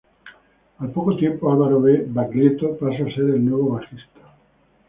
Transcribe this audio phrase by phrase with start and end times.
[0.79, 2.05] Al poco tiempo Álvaro B.
[2.07, 4.33] Baglietto pasa a ser el nuevo bajista.